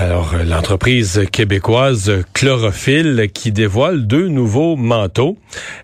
Alors, 0.00 0.32
euh, 0.32 0.44
l'entreprise 0.44 1.26
québécoise 1.30 2.10
Chlorophylle 2.32 3.28
qui 3.34 3.52
dévoile 3.52 4.06
deux 4.06 4.28
nouveaux 4.28 4.74
manteaux 4.74 5.36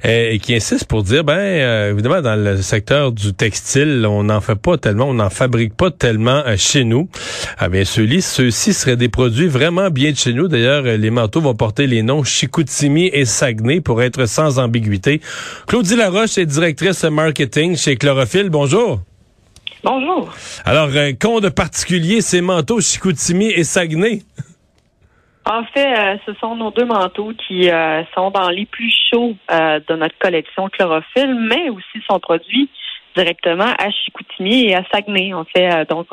euh, 0.06 0.30
et 0.30 0.38
qui 0.38 0.54
insiste 0.54 0.86
pour 0.86 1.02
dire, 1.02 1.22
ben, 1.22 1.34
euh, 1.34 1.92
évidemment, 1.92 2.22
dans 2.22 2.34
le 2.34 2.62
secteur 2.62 3.12
du 3.12 3.34
textile, 3.34 4.06
on 4.08 4.22
n'en 4.22 4.40
fait 4.40 4.54
pas 4.54 4.78
tellement, 4.78 5.10
on 5.10 5.12
n'en 5.12 5.28
fabrique 5.28 5.76
pas 5.76 5.90
tellement 5.90 6.42
chez 6.56 6.84
nous. 6.84 7.10
Ah 7.58 7.68
bien, 7.68 7.84
ceux-ci, 7.84 8.22
ceux-ci 8.22 8.72
seraient 8.72 8.96
des 8.96 9.10
produits 9.10 9.48
vraiment 9.48 9.90
bien 9.90 10.12
de 10.12 10.16
chez 10.16 10.32
nous. 10.32 10.48
D'ailleurs, 10.48 10.84
les 10.84 11.10
manteaux 11.10 11.42
vont 11.42 11.54
porter 11.54 11.86
les 11.86 12.02
noms 12.02 12.24
Chicoutimi 12.24 13.10
et 13.12 13.26
Saguenay 13.26 13.82
pour 13.82 14.00
être 14.00 14.24
sans 14.24 14.58
ambiguïté. 14.58 15.20
Claudie 15.66 15.94
Laroche 15.94 16.38
est 16.38 16.46
directrice 16.46 17.04
marketing 17.04 17.76
chez 17.76 17.96
Chlorophylle. 17.96 18.48
Bonjour. 18.48 19.02
Bonjour. 19.82 20.32
Alors, 20.64 20.88
un 20.96 21.12
con 21.14 21.40
de 21.40 21.48
particulier, 21.48 22.20
ces 22.20 22.40
manteaux 22.40 22.80
Chicoutimi 22.80 23.46
et 23.46 23.64
Saguenay. 23.64 24.22
En 25.44 25.62
fait, 25.64 25.96
euh, 25.96 26.16
ce 26.26 26.34
sont 26.40 26.56
nos 26.56 26.72
deux 26.72 26.84
manteaux 26.84 27.32
qui 27.46 27.70
euh, 27.70 28.02
sont 28.16 28.30
dans 28.30 28.50
les 28.50 28.66
plus 28.66 28.92
chauds 29.10 29.36
euh, 29.52 29.78
de 29.88 29.94
notre 29.94 30.18
collection 30.18 30.68
chlorophylle, 30.68 31.34
mais 31.34 31.70
aussi 31.70 32.04
sont 32.10 32.18
produits 32.18 32.68
directement 33.14 33.72
à 33.78 33.90
Chicoutimi 33.92 34.66
et 34.66 34.74
à 34.74 34.82
Saguenay. 34.92 35.32
En 35.34 35.44
fait, 35.44 35.88
donc, 35.88 36.08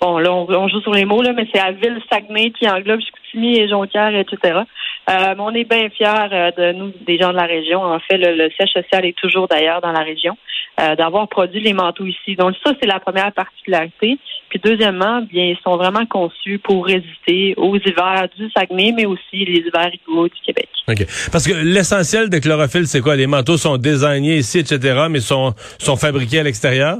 bon, 0.00 0.18
là, 0.18 0.32
on, 0.32 0.68
joue 0.68 0.80
sur 0.80 0.92
les 0.92 1.04
mots, 1.04 1.22
là, 1.22 1.32
mais 1.32 1.46
c'est 1.52 1.60
à 1.60 1.72
Ville-Saguenay 1.72 2.50
qui 2.50 2.68
englobe 2.68 3.00
Chicoutimi 3.00 3.58
et 3.58 3.68
Jonquière, 3.68 4.14
etc. 4.14 4.60
mais 5.08 5.34
on 5.38 5.50
est 5.50 5.64
bien 5.64 5.88
fiers 5.90 6.52
de 6.56 6.72
nous, 6.72 6.92
des 7.06 7.18
gens 7.18 7.30
de 7.30 7.36
la 7.36 7.46
région. 7.46 7.82
En 7.82 7.98
fait, 8.00 8.18
le, 8.18 8.36
le 8.36 8.50
siège 8.50 8.70
social 8.70 9.04
est 9.04 9.16
toujours 9.16 9.48
d'ailleurs 9.48 9.80
dans 9.80 9.92
la 9.92 10.02
région. 10.02 10.36
Euh, 10.80 10.96
d'avoir 10.96 11.28
produit 11.28 11.60
les 11.60 11.72
manteaux 11.72 12.04
ici. 12.04 12.34
Donc 12.34 12.56
ça, 12.64 12.72
c'est 12.80 12.88
la 12.88 12.98
première 12.98 13.32
particularité. 13.32 14.18
Puis 14.48 14.60
deuxièmement, 14.60 15.22
bien, 15.22 15.44
ils 15.44 15.58
sont 15.62 15.76
vraiment 15.76 16.04
conçus 16.04 16.58
pour 16.58 16.84
résister 16.84 17.54
aux 17.56 17.76
hivers 17.76 18.26
du 18.36 18.50
Saguenay, 18.50 18.90
mais 18.90 19.06
aussi 19.06 19.44
les 19.44 19.60
hivers 19.60 19.88
rigoureux 19.92 20.28
du 20.28 20.40
Québec. 20.44 20.68
OK. 20.88 21.06
Parce 21.30 21.46
que 21.46 21.52
l'essentiel 21.52 22.28
de 22.28 22.38
chlorophylle, 22.38 22.88
c'est 22.88 23.00
quoi? 23.00 23.14
Les 23.14 23.28
manteaux 23.28 23.56
sont 23.56 23.76
désignés 23.76 24.38
ici, 24.38 24.58
etc., 24.58 25.06
mais 25.08 25.20
sont, 25.20 25.54
sont 25.78 25.94
fabriqués 25.94 26.40
à 26.40 26.42
l'extérieur? 26.42 26.96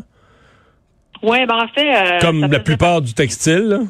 Oui, 1.24 1.46
ben 1.46 1.56
en 1.56 1.68
fait... 1.68 1.90
Euh, 1.90 2.18
Comme 2.20 2.42
la 2.50 2.60
plupart 2.60 3.00
du 3.00 3.14
textile, 3.14 3.80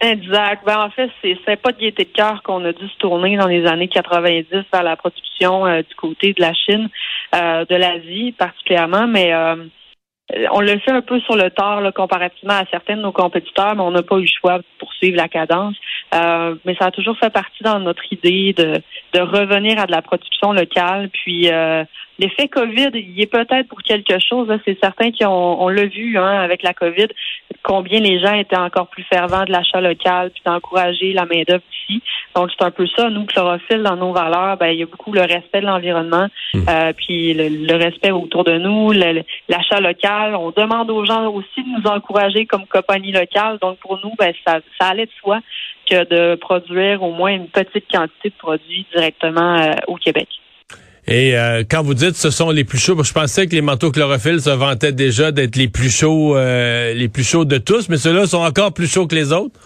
Exact. 0.00 0.64
Ben, 0.66 0.78
en 0.80 0.90
fait, 0.90 1.10
c'est 1.22 1.62
pas 1.62 1.70
de 1.70 1.78
gaieté 1.78 2.04
de 2.04 2.10
cœur 2.10 2.42
qu'on 2.42 2.64
a 2.64 2.72
dû 2.72 2.88
se 2.88 2.96
tourner 2.98 3.36
dans 3.36 3.46
les 3.46 3.64
années 3.66 3.86
90 3.86 4.46
vers 4.72 4.82
la 4.82 4.96
production 4.96 5.64
euh, 5.64 5.82
du 5.82 5.94
côté 5.94 6.32
de 6.32 6.40
la 6.40 6.52
Chine, 6.54 6.88
euh, 7.36 7.64
de 7.66 7.76
l'Asie 7.76 8.32
particulièrement, 8.32 9.06
mais 9.06 9.32
on 10.50 10.60
le 10.60 10.78
fait 10.80 10.90
un 10.90 11.02
peu 11.02 11.20
sur 11.20 11.36
le 11.36 11.50
tard 11.50 11.82
là, 11.82 11.92
comparativement 11.92 12.54
à 12.54 12.64
certains 12.70 12.96
de 12.96 13.02
nos 13.02 13.12
compétiteurs, 13.12 13.76
mais 13.76 13.82
on 13.82 13.92
n'a 13.92 14.02
pas 14.02 14.16
eu 14.16 14.22
le 14.22 14.26
choix 14.26 14.58
de 14.58 14.64
poursuivre 15.02 15.16
la 15.16 15.28
cadence. 15.28 15.76
mais 16.64 16.74
ça 16.78 16.86
a 16.86 16.90
toujours 16.90 17.16
fait 17.18 17.30
partie 17.30 17.62
dans 17.62 17.80
notre 17.80 18.04
idée 18.12 18.52
de, 18.52 18.80
de 19.14 19.20
revenir 19.20 19.78
à 19.78 19.86
de 19.86 19.92
la 19.92 20.02
production 20.02 20.52
locale, 20.52 21.10
puis 21.10 21.50
L'effet 22.22 22.46
COVID, 22.46 22.90
il 22.94 23.20
est 23.20 23.26
peut-être 23.26 23.68
pour 23.68 23.82
quelque 23.82 24.18
chose. 24.20 24.48
C'est 24.64 24.78
certain 24.80 25.10
qu'on 25.10 25.26
on, 25.26 25.68
l'a 25.68 25.86
vu 25.86 26.18
hein, 26.18 26.40
avec 26.40 26.62
la 26.62 26.74
COVID, 26.74 27.08
combien 27.62 28.00
les 28.00 28.20
gens 28.20 28.34
étaient 28.34 28.56
encore 28.56 28.88
plus 28.88 29.02
fervents 29.04 29.44
de 29.44 29.50
l'achat 29.50 29.80
local, 29.80 30.30
puis 30.30 30.42
d'encourager 30.44 31.14
la 31.14 31.24
main-d'œuvre 31.24 31.62
ici. 31.72 32.02
Donc, 32.36 32.50
c'est 32.50 32.64
un 32.64 32.70
peu 32.70 32.86
ça. 32.86 33.08
Nous, 33.08 33.24
chlorophylle, 33.24 33.82
dans 33.82 33.96
nos 33.96 34.12
valeurs, 34.12 34.56
ben, 34.58 34.68
il 34.68 34.80
y 34.80 34.82
a 34.82 34.86
beaucoup 34.86 35.12
le 35.12 35.22
respect 35.22 35.62
de 35.62 35.66
l'environnement, 35.66 36.28
hmm. 36.54 36.60
euh, 36.68 36.92
puis 36.92 37.34
le, 37.34 37.76
respect 37.76 38.10
autour 38.10 38.44
de 38.44 38.58
nous, 38.58 38.92
l'achat 38.92 39.80
local. 39.80 40.36
On 40.36 40.50
demande 40.50 40.90
aux 40.90 41.04
gens 41.04 41.28
aussi 41.28 41.62
de 41.62 41.80
nous 41.80 41.90
encourager 41.90 42.46
comme 42.46 42.66
compagnie 42.66 43.12
locale. 43.12 43.58
Donc, 43.60 43.78
pour 43.78 43.98
nous, 44.04 44.12
ben, 44.18 44.32
ça, 44.46 44.60
ça 44.78 44.88
allait 44.92 45.06
de 45.06 45.12
soi 45.20 45.40
que 45.90 46.04
de 46.08 46.36
produire 46.36 47.02
au 47.02 47.12
moins 47.12 47.32
une 47.32 47.48
petite 47.48 47.84
quantité 47.90 48.30
de 48.30 48.34
produits 48.38 48.86
directement 48.94 49.58
euh, 49.58 49.72
au 49.88 49.96
Québec. 49.96 50.28
Et 51.06 51.36
euh, 51.36 51.64
quand 51.68 51.82
vous 51.82 51.94
dites 51.94 52.14
ce 52.14 52.30
sont 52.30 52.50
les 52.50 52.64
plus 52.64 52.78
chauds, 52.78 53.02
je 53.02 53.12
pensais 53.12 53.46
que 53.48 53.54
les 53.54 53.60
manteaux 53.60 53.90
chlorophylle 53.90 54.40
se 54.40 54.50
vantaient 54.50 54.92
déjà 54.92 55.32
d'être 55.32 55.56
les 55.56 55.68
plus 55.68 55.90
chauds, 55.90 56.36
euh, 56.36 56.94
les 56.94 57.08
plus 57.08 57.24
chauds 57.24 57.44
de 57.44 57.58
tous, 57.58 57.88
mais 57.88 57.96
ceux-là 57.96 58.26
sont 58.26 58.38
encore 58.38 58.72
plus 58.72 58.86
chauds 58.86 59.08
que 59.08 59.16
les 59.16 59.32
autres. 59.32 59.58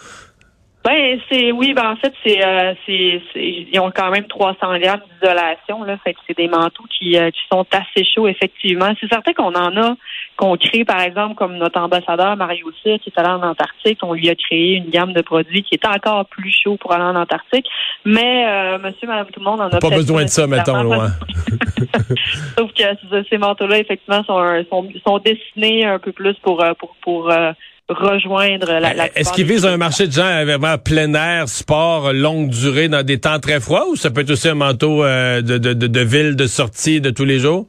Ben 0.87 1.19
c'est 1.29 1.51
oui, 1.51 1.75
ben 1.75 1.91
en 1.91 1.97
fait 1.97 2.13
c'est 2.25 2.45
euh, 2.45 2.73
c'est 2.87 3.21
ils 3.35 3.81
ont 3.81 3.91
quand 3.91 4.11
même 4.11 4.27
300 4.29 4.57
grammes 4.79 5.01
d'isolation 5.21 5.83
là, 5.83 5.97
fait 6.05 6.15
que 6.15 6.21
c'est 6.29 6.37
des 6.37 6.47
manteaux 6.47 6.85
qui, 6.97 7.11
qui 7.13 7.41
sont 7.51 7.67
assez 7.73 8.07
chauds 8.15 8.29
effectivement. 8.29 8.93
C'est 9.01 9.09
certain 9.09 9.33
qu'on 9.33 9.55
en 9.55 9.77
a 9.77 9.97
qu'on 10.37 10.57
crée, 10.57 10.85
par 10.85 11.01
exemple, 11.01 11.35
comme 11.35 11.57
notre 11.57 11.81
ambassadeur 11.81 12.37
Mario 12.37 12.71
Cyr, 12.83 12.99
qui 13.01 13.11
est 13.11 13.19
allé 13.19 13.31
en 13.31 13.43
Antarctique, 13.43 13.99
on 14.03 14.13
lui 14.13 14.29
a 14.29 14.35
créé 14.35 14.75
une 14.75 14.91
gamme 14.91 15.13
de 15.13 15.23
produits 15.23 15.63
qui 15.63 15.75
est 15.75 15.87
encore 15.87 16.27
plus 16.27 16.53
chaud 16.53 16.77
pour 16.77 16.93
aller 16.93 17.05
en 17.05 17.17
Antarctique. 17.17 17.67
Mais 18.05 18.47
euh, 18.47 18.79
monsieur, 18.79 19.09
madame, 19.09 19.27
tout 19.33 19.41
le 19.41 19.47
monde 19.47 19.61
en 19.61 19.69
a 19.69 19.79
pas 19.79 19.91
besoin 19.91 20.25
de 20.25 20.29
ça, 20.29 20.47
mettons, 20.47 20.83
loin. 20.83 21.09
Sauf 22.59 22.71
que 22.75 23.25
ces 23.29 23.39
manteaux-là, 23.39 23.79
effectivement, 23.79 24.23
sont, 24.25 24.65
sont, 24.71 24.89
sont, 25.05 25.19
destinés 25.19 25.87
un 25.87 25.99
peu 25.99 26.13
plus 26.13 26.35
pour, 26.43 26.63
euh, 26.63 26.75
pour, 26.75 26.95
pour 27.01 27.31
euh, 27.31 27.53
rejoindre 27.89 28.73
la, 28.81 28.95
la 28.95 29.19
Est-ce 29.19 29.33
qu'ils 29.33 29.47
visent 29.47 29.67
un 29.67 29.77
marché 29.77 30.07
de 30.07 30.13
gens 30.13 30.45
vraiment 30.45 30.79
plein 30.79 31.15
air, 31.15 31.49
sport, 31.49 32.13
longue 32.13 32.51
durée, 32.51 32.89
dans 32.89 33.05
des 33.05 33.21
temps 33.21 33.39
très 33.39 33.61
froids, 33.61 33.87
ou 33.89 33.97
ça 33.97 34.11
peut 34.11 34.23
être 34.23 34.31
aussi 34.31 34.49
un 34.49 34.55
manteau 34.55 35.05
de, 35.05 35.41
de, 35.41 35.73
de, 35.73 35.87
de 35.87 36.01
ville, 36.01 36.37
de 36.37 36.47
sortie 36.47 37.01
de 37.01 37.11
tous 37.11 37.25
les 37.25 37.39
jours? 37.39 37.67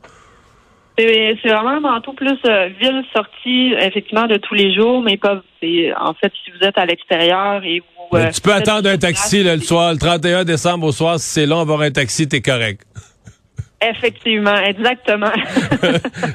C'est 0.97 1.49
vraiment 1.49 1.69
un 1.69 1.79
manteau 1.79 2.13
plus 2.13 2.39
euh, 2.45 2.69
ville 2.79 3.03
sortie, 3.13 3.73
effectivement, 3.79 4.25
de 4.25 4.37
tous 4.37 4.55
les 4.55 4.73
jours, 4.73 5.03
mais 5.03 5.17
pas. 5.17 5.41
En 5.99 6.13
fait, 6.13 6.31
si 6.43 6.51
vous 6.51 6.65
êtes 6.65 6.77
à 6.77 6.85
l'extérieur 6.85 7.63
et 7.63 7.79
vous. 7.79 8.17
Euh, 8.17 8.31
tu 8.31 8.41
peux 8.41 8.53
attendre 8.53 8.89
un 8.89 8.97
taxi 8.97 9.43
le 9.43 9.59
soir, 9.59 9.91
le 9.91 9.99
31 9.99 10.43
décembre 10.43 10.87
au 10.87 10.91
soir, 10.91 11.19
si 11.19 11.29
c'est 11.29 11.45
long, 11.45 11.59
avoir 11.59 11.81
un 11.81 11.91
taxi, 11.91 12.27
t'es 12.27 12.41
correct. 12.41 12.81
Effectivement, 13.81 14.57
exactement. 14.57 15.31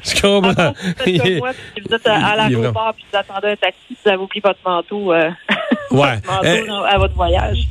Je 0.05 0.21
comprends. 0.21 0.73
vous 1.05 1.95
êtes 1.95 2.07
à, 2.07 2.37
l'aéroport 2.37 2.95
et 2.97 3.03
vous 3.11 3.19
attendez 3.19 3.49
un 3.49 3.57
taxi, 3.57 3.97
vous 4.05 4.11
avez 4.11 4.23
oublié 4.23 4.41
votre 4.45 4.61
manteau, 4.65 5.13
euh, 5.13 5.29
ouais. 5.91 6.21
manteau 6.27 6.85
à 6.89 6.99
votre 6.99 7.15
voyage. 7.15 7.67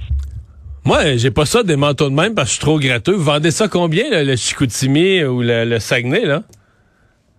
Moi, 0.84 1.16
j'ai 1.16 1.32
pas 1.32 1.46
ça 1.46 1.64
des 1.64 1.78
manteaux 1.78 2.10
de 2.10 2.16
même 2.16 2.36
parce 2.36 2.50
que 2.50 2.52
je 2.52 2.56
suis 2.56 2.66
trop 2.66 2.80
gratteux. 2.80 3.14
Vous 3.14 3.24
vendez 3.24 3.52
ça 3.52 3.68
combien, 3.68 4.06
le 4.10 4.36
Chicoutimi 4.36 5.24
ou 5.24 5.42
le, 5.42 5.64
le 5.64 5.80
Saguenay, 5.80 6.26
là? 6.26 6.42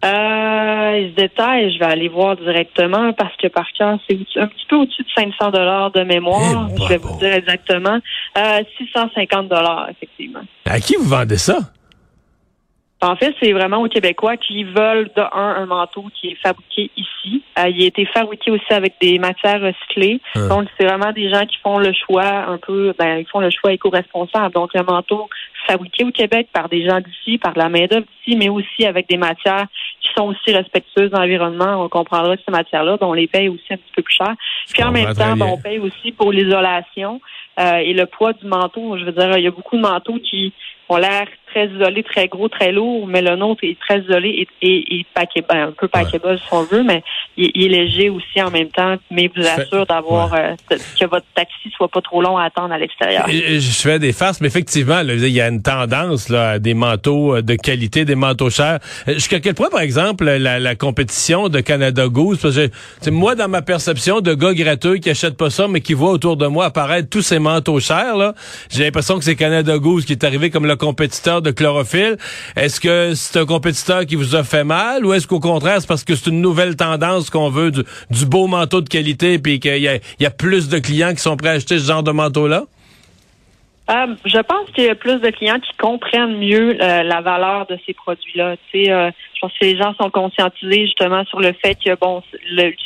Euh, 0.05 1.11
se 1.11 1.15
détaille, 1.15 1.73
je 1.73 1.79
vais 1.79 1.85
aller 1.85 2.09
voir 2.09 2.37
directement 2.37 3.13
parce 3.13 3.37
que 3.37 3.49
par 3.49 3.67
cœur, 3.79 3.99
c'est 4.09 4.19
un 4.37 4.47
petit 4.47 4.67
peu 4.69 4.77
au-dessus 4.77 5.03
de 5.03 5.09
500 5.15 5.51
dollars 5.51 5.91
de 5.93 6.03
mémoire. 6.03 6.69
Eh, 6.71 6.83
je 6.83 6.89
vais 6.89 6.97
vous 6.97 7.19
dire 7.19 7.33
exactement. 7.35 7.99
Euh, 8.39 8.61
650 8.79 9.49
dollars, 9.49 9.89
effectivement. 9.91 10.41
À 10.65 10.81
qui 10.81 10.97
vous 10.97 11.09
vendez 11.09 11.39
ça? 11.39 11.59
En 13.03 13.17
fait, 13.17 13.35
c'est 13.43 13.51
vraiment 13.53 13.79
aux 13.79 13.89
Québécois 13.89 14.37
qui 14.37 14.63
veulent 14.63 15.11
de 15.17 15.23
un 15.23 15.57
un 15.57 15.67
manteau 15.67 16.05
qui 16.15 16.29
est 16.29 16.37
fabriqué 16.37 16.89
ici. 16.97 17.43
Euh, 17.59 17.69
il 17.69 17.83
a 17.83 17.87
été 17.87 18.07
fabriqué 18.07 18.53
aussi 18.53 18.73
avec 18.73 18.95
des 19.01 19.19
matières 19.19 19.61
recyclées. 19.61 20.21
Ah. 20.37 20.47
Donc, 20.49 20.69
c'est 20.79 20.87
vraiment 20.87 21.11
des 21.11 21.29
gens 21.29 21.45
qui 21.45 21.59
font 21.59 21.79
le 21.79 21.93
choix 21.93 22.25
un 22.25 22.59
peu, 22.59 22.95
ben, 22.97 23.19
ils 23.19 23.27
font 23.27 23.41
le 23.41 23.51
choix 23.51 23.73
éco-responsable. 23.73 24.55
Donc, 24.55 24.71
un 24.77 24.85
manteau 24.85 25.29
fabriqué 25.67 26.05
au 26.05 26.13
Québec 26.13 26.49
par 26.53 26.69
des 26.69 26.87
gens 26.89 27.01
d'ici, 27.01 27.39
par 27.39 27.55
la 27.57 27.69
main-d'œuvre 27.69 28.07
d'ici, 28.25 28.37
mais 28.37 28.49
aussi 28.49 28.87
avec 28.87 29.09
des 29.09 29.17
matières 29.17 29.67
qui 30.01 30.09
sont 30.17 30.29
aussi 30.29 30.55
respectueuses 30.55 31.11
de 31.11 31.17
l'environnement. 31.17 31.85
On 31.85 31.89
comprendra 31.89 32.37
que 32.37 32.43
ces 32.47 32.53
matières-là, 32.53 32.99
ben, 33.01 33.07
on 33.09 33.15
les 33.15 33.27
paye 33.27 33.49
aussi 33.49 33.73
un 33.73 33.79
petit 33.79 33.93
peu 33.97 34.03
plus 34.03 34.15
cher. 34.15 34.35
Puis 34.73 34.83
en 34.85 34.93
même 34.93 35.13
temps, 35.15 35.37
ben, 35.37 35.47
on 35.47 35.59
paye 35.59 35.81
aussi 35.81 36.13
pour 36.13 36.31
l'isolation 36.33 37.21
euh, 37.59 37.77
et 37.77 37.95
le 37.95 38.07
poids 38.07 38.33
du 38.33 38.47
manteau. 38.47 38.97
Je 38.97 39.05
veux 39.05 39.13
dire, 39.13 39.37
il 39.39 39.45
y 39.45 39.49
a 39.49 39.51
beaucoup 39.51 39.77
de 39.77 39.83
manteaux 39.83 40.19
qui 40.19 40.53
ont 40.93 40.97
l'air 40.97 41.27
très 41.53 41.67
isolés, 41.69 42.03
très 42.03 42.29
gros, 42.29 42.49
très 42.49 42.73
lourds, 42.73 43.07
mais 43.07 43.21
le 43.21 43.37
nôtre 43.37 43.63
est 43.63 43.79
très 43.79 44.01
isolé 44.01 44.47
et, 44.63 44.67
et, 44.67 44.97
et 44.97 45.07
paquet, 45.15 45.45
ben, 45.49 45.69
un 45.69 45.73
peu 45.73 45.89
paquebot 45.89 46.37
si 46.37 46.45
on 46.51 46.63
veut, 46.65 46.83
mais 46.83 47.03
il, 47.37 47.51
il, 47.55 47.75
est 47.75 47.85
léger 47.85 48.11
aussi 48.11 48.41
en 48.43 48.51
même 48.51 48.69
temps, 48.69 48.97
mais 49.11 49.31
vous 49.35 49.43
assure 49.43 49.87
d'avoir 49.87 50.35
euh, 50.35 50.55
que 50.71 51.05
votre 51.07 51.27
taxi 51.35 51.71
soit 51.77 51.89
pas 51.89 52.01
trop 52.01 52.23
long 52.23 52.39
à 52.39 52.45
attendre 52.45 52.73
à 52.73 52.79
l'extérieur. 52.79 53.27
Je 53.29 53.81
fais 53.83 53.99
des 53.99 54.13
farces, 54.13 54.41
mais 54.41 54.47
effectivement, 54.47 55.03
là, 55.03 55.15
il 55.15 55.29
y 55.29 55.41
a 55.41 55.49
une 55.49 55.63
tendance 55.63 56.29
là, 56.29 56.51
à 56.51 56.59
des 56.59 56.75
manteaux 56.75 57.37
euh, 57.37 57.43
de 57.43 57.55
qualité, 57.55 58.05
des 58.05 58.15
manteaux 58.15 58.51
chers. 58.51 58.79
Euh, 59.09 59.15
jusqu'à 59.15 59.41
quel 59.41 59.55
point, 59.55 59.69
par 59.71 59.81
exemple, 59.81 60.25
la, 60.25 60.59
la 60.59 60.75
compétition 60.75 61.49
de 61.49 61.61
Canada 61.61 62.09
Goose, 62.09 62.41
parce 62.41 62.57
que 62.57 63.11
moi, 63.11 63.35
dans 63.35 63.49
ma 63.49 63.63
perception 63.63 64.21
de 64.21 64.35
gars 64.35 64.55
gratteux 64.55 64.97
qui 64.97 65.11
achètent 65.11 65.37
pas 65.37 65.51
ça, 65.51 65.69
mais 65.69 65.81
qui 65.81 65.95
voient 65.95 66.13
autour 66.13 66.37
de 66.37 66.47
moi 66.47 66.67
apparaître 66.67 67.09
tous 67.11 67.23
ces 67.23 67.39
manteaux 67.39 67.81
chers, 67.81 68.17
là, 68.17 68.35
j'ai 68.71 68.85
l'impression 68.85 69.19
que 69.19 69.25
c'est 69.25 69.37
Canada 69.37 69.77
Goose 69.79 70.05
qui 70.05 70.13
est 70.13 70.25
arrivé 70.25 70.51
comme 70.51 70.67
le 70.67 70.77
compétiteur 70.83 71.43
de 71.43 71.53
chlorophylle. 71.53 72.17
Est-ce 72.57 72.81
que 72.81 73.15
c'est 73.15 73.39
un 73.39 73.47
compétiteur 73.47 74.05
qui 74.05 74.17
vous 74.17 74.35
a 74.35 74.43
fait 74.43 74.65
mal 74.65 75.07
ou 75.07 75.13
est-ce 75.13 75.29
qu'au 75.29 75.39
contraire, 75.39 75.81
c'est 75.81 75.87
parce 75.87 76.03
que 76.03 76.17
c'est 76.17 76.29
une 76.29 76.41
nouvelle 76.41 76.75
tendance 76.75 77.31
qu'on 77.31 77.51
veut 77.51 77.71
du, 77.71 78.27
beau 78.27 78.49
manteau 78.49 78.81
de 78.81 78.89
qualité 78.89 79.39
puis 79.39 79.61
qu'il 79.61 79.79
y 79.79 80.27
a, 80.27 80.31
plus 80.31 80.69
de 80.69 80.81
clients 80.81 81.13
qui 81.13 81.21
sont 81.21 81.37
prêts 81.37 81.51
à 81.51 81.53
acheter 81.53 81.79
ce 81.79 81.87
genre 81.87 82.03
de 82.03 82.11
manteau-là? 82.11 82.65
Euh, 83.91 84.15
je 84.25 84.39
pense 84.39 84.71
qu'il 84.75 84.85
y 84.85 84.89
a 84.89 84.97
plus 84.97 85.21
de 85.21 85.31
clients 85.31 85.61
qui 85.61 85.77
comprennent 85.77 86.39
mieux 86.39 86.77
euh, 86.81 87.03
la 87.05 87.21
valeur 87.21 87.67
de 87.67 87.79
ces 87.87 87.93
produits-là. 87.95 88.57
Euh, 88.75 89.11
je 89.35 89.41
pense 89.41 89.53
que 89.53 89.65
les 89.65 89.77
gens 89.77 89.95
sont 90.01 90.11
conscientisés 90.11 90.87
justement 90.87 91.25
sur 91.27 91.41
le 91.41 91.53
fait 91.53 91.77
que 91.77 91.95
bon, 91.95 92.23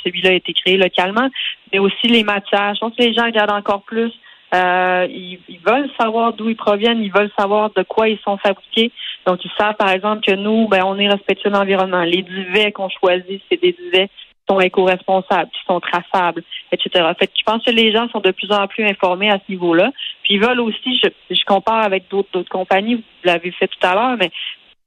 celui-là 0.04 0.30
a 0.30 0.34
été 0.34 0.52
créé 0.52 0.76
localement, 0.76 1.28
mais 1.72 1.78
aussi 1.78 2.08
les 2.08 2.24
matières. 2.24 2.74
Je 2.74 2.80
pense 2.80 2.94
que 2.94 3.02
les 3.02 3.14
gens 3.14 3.24
regardent 3.24 3.52
encore 3.52 3.82
plus 3.82 4.12
euh, 4.54 5.06
ils, 5.10 5.60
veulent 5.66 5.90
savoir 5.98 6.32
d'où 6.32 6.48
ils 6.48 6.56
proviennent, 6.56 7.02
ils 7.02 7.12
veulent 7.12 7.32
savoir 7.38 7.70
de 7.74 7.82
quoi 7.82 8.08
ils 8.08 8.18
sont 8.24 8.36
fabriqués. 8.36 8.92
Donc, 9.26 9.44
ils 9.44 9.50
savent, 9.58 9.74
par 9.74 9.90
exemple, 9.90 10.24
que 10.24 10.34
nous, 10.34 10.68
ben, 10.68 10.82
on 10.84 10.98
est 10.98 11.08
respectueux 11.08 11.50
de 11.50 11.56
l'environnement. 11.56 12.02
Les 12.02 12.22
duvets 12.22 12.72
qu'on 12.72 12.88
choisit, 12.88 13.42
c'est 13.50 13.60
des 13.60 13.72
duvets 13.72 14.08
qui 14.08 14.54
sont 14.54 14.60
éco-responsables, 14.60 15.50
qui 15.50 15.64
sont 15.66 15.80
traçables, 15.80 16.44
etc. 16.70 17.10
fait 17.18 17.30
je 17.36 17.42
pense 17.44 17.64
que 17.64 17.72
les 17.72 17.92
gens 17.92 18.08
sont 18.10 18.20
de 18.20 18.30
plus 18.30 18.52
en 18.52 18.68
plus 18.68 18.84
informés 18.84 19.30
à 19.30 19.40
ce 19.44 19.50
niveau-là. 19.50 19.90
Puis 20.22 20.34
ils 20.34 20.40
veulent 20.40 20.60
aussi, 20.60 21.00
je, 21.02 21.08
je 21.34 21.44
compare 21.44 21.82
avec 21.84 22.04
d'autres 22.08 22.44
compagnies, 22.44 22.94
vous 22.94 23.02
l'avez 23.24 23.50
fait 23.50 23.66
tout 23.66 23.84
à 23.84 23.94
l'heure, 23.94 24.16
mais 24.16 24.30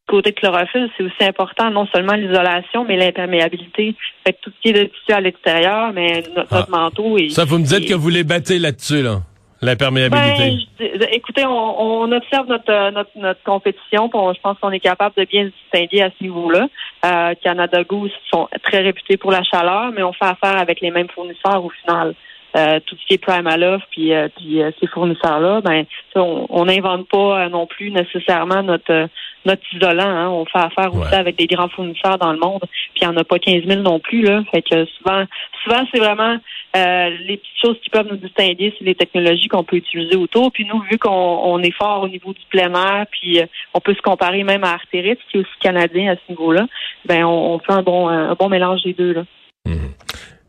côté 0.09 0.33
chlorophylle, 0.33 0.89
c'est 0.97 1.03
aussi 1.03 1.23
important, 1.23 1.69
non 1.71 1.87
seulement 1.93 2.13
l'isolation, 2.13 2.83
mais 2.83 2.97
l'imperméabilité. 2.97 3.95
Fait 4.25 4.35
tout 4.41 4.51
ce 4.55 4.61
qui 4.61 4.69
est 4.69 4.83
de 4.83 4.83
tissu 4.85 5.11
à 5.11 5.21
l'extérieur, 5.21 5.93
mais 5.93 6.23
notre, 6.35 6.53
ah. 6.53 6.65
manteau 6.69 7.17
est. 7.17 7.29
Ça, 7.29 7.45
vous 7.45 7.59
me 7.59 7.63
dites 7.63 7.87
que 7.87 7.93
vous 7.93 8.09
les 8.09 8.23
battez 8.23 8.59
là-dessus, 8.59 9.03
là. 9.03 9.19
L'imperméabilité. 9.61 10.67
Ben, 10.79 11.09
écoutez, 11.11 11.45
on, 11.45 12.01
on, 12.01 12.11
observe 12.11 12.47
notre, 12.47 12.71
euh, 12.71 12.91
notre, 12.91 13.11
notre 13.15 13.43
compétition. 13.43 14.09
je 14.13 14.39
pense 14.39 14.57
qu'on 14.59 14.71
est 14.71 14.79
capable 14.79 15.15
de 15.17 15.25
bien 15.25 15.45
se 15.45 15.51
distinguer 15.63 16.03
à 16.03 16.09
ce 16.09 16.23
niveau-là. 16.23 16.67
Euh, 17.05 17.33
Canada 17.43 17.83
Goose 17.83 18.11
sont 18.31 18.47
très 18.63 18.79
réputés 18.79 19.17
pour 19.17 19.31
la 19.31 19.43
chaleur, 19.43 19.91
mais 19.91 20.03
on 20.03 20.13
fait 20.13 20.25
affaire 20.25 20.57
avec 20.57 20.79
les 20.79 20.91
mêmes 20.91 21.09
fournisseurs 21.09 21.63
au 21.63 21.69
final. 21.69 22.13
Euh, 22.57 22.79
tout 22.83 22.95
ce 22.99 23.05
qui 23.05 23.13
est 23.13 23.19
Primaloft 23.19 23.85
puis, 23.91 24.11
euh, 24.11 24.27
puis 24.35 24.59
ces 24.79 24.87
fournisseurs-là, 24.87 25.61
ben 25.61 25.85
on 26.15 26.65
n'invente 26.65 27.07
pas 27.07 27.47
non 27.47 27.67
plus 27.67 27.91
nécessairement 27.91 28.63
notre 28.63 29.07
notre 29.45 29.61
isolant. 29.73 30.03
Hein. 30.03 30.29
On 30.29 30.45
fait 30.45 30.59
affaire 30.59 30.93
aussi 30.93 31.13
avec 31.13 31.37
des 31.37 31.47
grands 31.47 31.69
fournisseurs 31.69 32.17
dans 32.17 32.33
le 32.33 32.39
monde, 32.39 32.61
puis 32.93 33.01
il 33.01 33.07
n'y 33.07 33.13
en 33.13 33.17
a 33.17 33.23
pas 33.23 33.39
15 33.39 33.65
000 33.65 33.81
non 33.81 33.99
plus. 33.99 34.21
Là. 34.21 34.43
Fait 34.51 34.61
que 34.61 34.85
souvent, 34.85 35.23
souvent 35.63 35.85
c'est 35.91 35.99
vraiment 35.99 36.37
euh, 36.75 37.09
les 37.25 37.37
petites 37.37 37.61
choses 37.63 37.77
qui 37.83 37.89
peuvent 37.89 38.07
nous 38.09 38.17
distinguer, 38.17 38.73
c'est 38.77 38.85
les 38.85 38.95
technologies 38.95 39.47
qu'on 39.47 39.63
peut 39.63 39.77
utiliser 39.77 40.15
autour. 40.15 40.51
Puis 40.51 40.65
nous, 40.65 40.81
vu 40.81 40.97
qu'on 40.97 41.59
est 41.59 41.75
fort 41.75 42.03
au 42.03 42.09
niveau 42.09 42.33
du 42.33 42.45
plein 42.49 42.73
air, 42.73 43.05
puis 43.11 43.39
euh, 43.39 43.45
on 43.73 43.79
peut 43.79 43.93
se 43.93 44.01
comparer 44.01 44.43
même 44.43 44.63
à 44.63 44.73
Arteris, 44.73 45.17
qui 45.31 45.37
est 45.37 45.41
aussi 45.41 45.49
canadien 45.61 46.13
à 46.13 46.15
ce 46.15 46.31
niveau-là, 46.31 46.67
ben 47.05 47.25
on, 47.25 47.59
fait 47.59 47.73
un 47.73 47.81
bon, 47.81 48.07
un 48.07 48.33
bon 48.35 48.49
mélange 48.49 48.83
des 48.83 48.93
deux. 48.93 49.13
Là. 49.13 49.23
Mmh. 49.65 49.89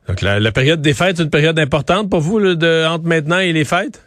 Donc 0.09 0.23
la, 0.23 0.53
période 0.53 0.83
des 0.83 0.95
fêtes, 0.95 1.19
c'est 1.19 1.23
une 1.23 1.31
période 1.31 1.59
importante 1.59 2.11
pour 2.11 2.21
vous 2.21 2.41
de, 2.41 2.87
entre 2.87 3.05
maintenant 3.05 3.39
et 3.39 3.53
les 3.53 3.65
fêtes? 3.65 4.03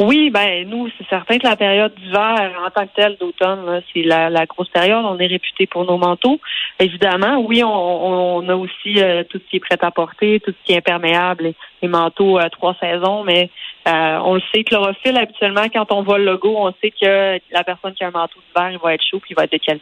Oui, 0.00 0.30
ben 0.30 0.68
nous, 0.68 0.88
c'est 0.96 1.08
certain 1.08 1.38
que 1.38 1.46
la 1.46 1.56
période 1.56 1.92
d'hiver, 1.96 2.52
en 2.64 2.70
tant 2.70 2.86
que 2.86 2.94
telle, 2.94 3.16
d'automne, 3.18 3.82
c'est 3.92 4.02
la, 4.02 4.46
grosse 4.46 4.68
période. 4.68 5.04
On 5.04 5.18
est 5.18 5.26
réputé 5.26 5.66
pour 5.66 5.84
nos 5.84 5.98
manteaux. 5.98 6.38
Évidemment, 6.78 7.40
oui, 7.40 7.64
on, 7.64 8.48
a 8.48 8.54
aussi 8.54 9.02
euh, 9.02 9.24
tout 9.24 9.38
ce 9.38 9.50
qui 9.50 9.56
est 9.56 9.60
prêt 9.60 9.76
à 9.80 9.90
porter, 9.90 10.38
tout 10.38 10.52
ce 10.52 10.64
qui 10.64 10.72
est 10.72 10.76
imperméable, 10.76 11.52
les, 11.82 11.88
manteaux 11.88 12.38
à 12.38 12.48
trois 12.48 12.76
saisons, 12.80 13.24
mais 13.24 13.50
euh, 13.88 14.18
on 14.24 14.34
le 14.34 14.42
sait, 14.54 14.62
chlorophylle, 14.62 15.16
habituellement, 15.16 15.66
quand 15.72 15.90
on 15.90 16.02
voit 16.02 16.18
le 16.18 16.26
logo, 16.26 16.54
on 16.56 16.72
sait 16.80 16.92
que 16.92 17.40
la 17.50 17.64
personne 17.64 17.94
qui 17.94 18.04
a 18.04 18.08
un 18.08 18.12
manteau 18.12 18.38
d'hiver, 18.46 18.70
il 18.70 18.78
va 18.78 18.94
être 18.94 19.04
chaud 19.04 19.18
puis 19.18 19.32
il 19.32 19.36
va 19.36 19.44
être 19.44 19.52
de. 19.52 19.80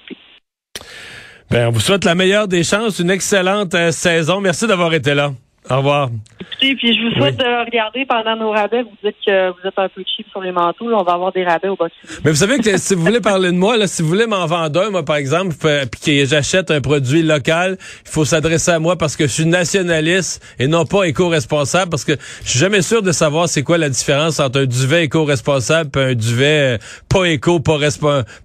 Ben, 1.51 1.69
on 1.69 1.71
vous 1.71 1.81
souhaite 1.81 2.05
la 2.05 2.15
meilleure 2.15 2.49
des 2.49 2.65
chances, 2.65 2.99
une 2.99 3.11
excellente 3.11 3.75
euh, 3.75 3.93
saison. 3.93 4.41
Merci 4.41 4.67
d'avoir 4.67 4.93
été 4.95 5.15
là. 5.15 5.33
Au 5.69 5.79
revoir. 5.79 6.11
Écoutez, 6.41 6.77
puis 6.77 6.97
je 6.97 7.03
vous 7.03 7.15
souhaite 7.17 7.37
de 7.37 7.65
regarder 7.65 8.07
pendant 8.07 8.37
nos 8.37 8.51
rabais. 8.53 8.83
Vous 8.83 8.97
dites 9.03 9.17
que 9.27 9.51
vous 9.51 9.67
êtes 9.67 9.79
un 9.79 9.89
peu 9.89 10.05
cheap 10.07 10.27
sur 10.31 10.41
les 10.41 10.53
manteaux. 10.53 10.87
on 10.93 11.03
va 11.03 11.15
avoir 11.15 11.33
des 11.33 11.45
rabais 11.45 11.69
au 11.69 11.77
box. 11.77 11.93
Mais 12.25 12.31
vous 12.31 12.37
savez 12.37 12.59
que 12.59 12.77
si 12.79 12.95
vous 12.95 13.03
voulez 13.03 13.21
parler 13.21 13.51
de 13.51 13.57
moi, 13.57 13.77
là, 13.77 13.89
si 13.89 14.03
vous 14.03 14.09
voulez 14.09 14.27
m'en 14.27 14.47
vendre 14.47 14.81
un, 14.81 14.91
moi, 14.91 15.05
par 15.05 15.17
exemple, 15.17 15.55
puis 15.91 16.01
que 16.01 16.25
j'achète 16.25 16.71
un 16.71 16.81
produit 16.81 17.23
local, 17.23 17.79
il 18.05 18.11
faut 18.11 18.25
s'adresser 18.25 18.71
à 18.71 18.79
moi 18.79 18.97
parce 18.97 19.17
que 19.17 19.27
je 19.27 19.33
suis 19.33 19.47
nationaliste 19.47 20.41
et 20.61 20.69
non 20.69 20.85
pas 20.85 21.05
éco-responsable 21.05 21.91
parce 21.91 22.05
que 22.05 22.12
je 22.45 22.49
suis 22.49 22.61
jamais 22.61 22.83
sûr 22.83 23.03
de 23.03 23.11
savoir 23.11 23.49
c'est 23.49 23.65
quoi 23.65 23.77
la 23.77 23.89
différence 23.89 24.39
entre 24.39 24.61
un 24.61 24.67
duvet 24.67 25.05
éco-responsable 25.05 25.91
et 25.97 26.03
un 26.03 26.15
duvet 26.15 26.77
euh, 26.77 26.79
pas 27.09 27.25
éco, 27.25 27.59
pas, 27.59 27.79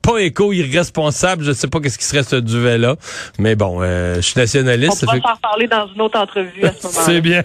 pas 0.02 0.18
éco, 0.20 0.54
irresponsable. 0.54 1.44
Je 1.44 1.52
sais 1.52 1.68
pas 1.68 1.80
qu'est-ce 1.80 2.00
qui 2.00 2.06
serait 2.06 2.24
ce 2.24 2.38
duvet-là. 2.38 2.96
Mais 3.38 3.56
bon, 3.56 3.80
euh, 3.82 4.16
je 4.16 4.22
suis 4.22 4.40
nationaliste. 4.40 5.06
On 5.08 5.12
va 5.12 5.20
s'en 5.20 5.38
parler 5.38 5.68
dans 5.68 5.88
une 5.88 6.02
autre 6.02 6.20
entrevue 6.20 6.64
à 6.64 6.74
ce 6.74 6.88
moment-là. 6.88 7.11
C'est 7.16 7.22
bien. 7.22 7.44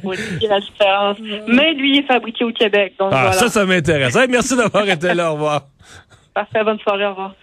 Mais 1.48 1.74
lui, 1.74 1.96
il 1.96 1.98
est 2.00 2.06
fabriqué 2.06 2.44
au 2.44 2.52
Québec. 2.52 2.94
Donc 2.98 3.12
ah, 3.12 3.32
ça, 3.32 3.48
ça 3.48 3.64
m'intéresse. 3.64 4.16
merci 4.28 4.56
d'avoir 4.56 4.88
été 4.88 5.14
là. 5.14 5.30
Au 5.30 5.34
revoir. 5.34 5.62
Parfait. 6.34 6.64
Bonne 6.64 6.78
soirée. 6.80 7.06
Au 7.06 7.10
revoir. 7.10 7.34